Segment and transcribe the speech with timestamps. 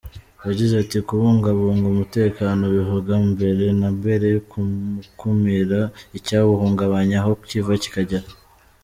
[0.47, 5.79] Yagize ati, "Kubungabunga umutekano bivuga mbere na mbere gukumira
[6.17, 8.27] icyawuhungabanya aho kiva kikagera.